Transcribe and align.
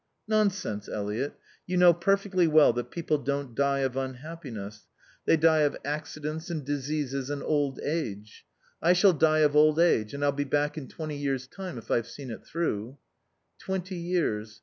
"Nonsense, 0.27 0.89
Eliot. 0.89 1.35
You 1.67 1.77
know 1.77 1.93
perfectly 1.93 2.47
well 2.47 2.73
that 2.73 2.89
people 2.89 3.19
don't 3.19 3.53
die 3.53 3.81
of 3.81 3.95
unhappiness. 3.95 4.87
They 5.25 5.37
die 5.37 5.59
of 5.59 5.77
accidents 5.85 6.49
and 6.49 6.65
diseases 6.65 7.29
and 7.29 7.43
old 7.43 7.79
age. 7.81 8.43
I 8.81 8.93
shall 8.93 9.13
die 9.13 9.41
of 9.41 9.55
old 9.55 9.77
age. 9.77 10.15
And 10.15 10.25
I'll 10.25 10.31
be 10.31 10.43
back 10.43 10.75
in 10.75 10.87
twenty 10.87 11.17
years' 11.17 11.45
time 11.45 11.77
if 11.77 11.91
I've 11.91 12.07
seen 12.07 12.31
it 12.31 12.43
through." 12.43 12.97
"Twenty 13.59 13.97
years. 13.97 14.59